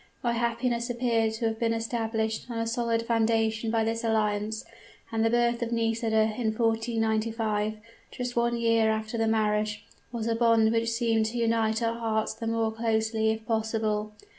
My 0.23 0.31
happiness 0.31 0.89
appeared 0.89 1.33
to 1.33 1.45
have 1.45 1.59
been 1.59 1.73
established 1.75 2.49
on 2.49 2.57
a 2.57 2.65
solid 2.65 3.03
foundation 3.03 3.69
by 3.69 3.83
this 3.83 4.03
alliance; 4.03 4.65
and 5.11 5.23
the 5.23 5.29
birth 5.29 5.61
of 5.61 5.71
Nisida 5.71 6.23
in 6.35 6.47
1495 6.55 7.77
just 8.09 8.35
one 8.35 8.57
year 8.57 8.89
after 8.89 9.19
the 9.19 9.27
marriage 9.27 9.85
was 10.11 10.25
a 10.25 10.33
bond 10.33 10.71
which 10.71 10.89
seemed 10.89 11.27
to 11.27 11.37
unite 11.37 11.83
our 11.83 11.99
hearts 11.99 12.33
the 12.33 12.47
more 12.47 12.71
closely 12.71 13.29
if 13.29 13.45
possible. 13.45 14.13